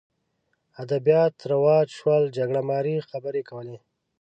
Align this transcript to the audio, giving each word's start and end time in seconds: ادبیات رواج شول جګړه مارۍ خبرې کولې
ادبیات 0.83 1.35
رواج 1.51 1.87
شول 1.97 2.23
جګړه 2.37 2.61
مارۍ 2.69 2.95
خبرې 3.09 3.41
کولې 3.49 3.77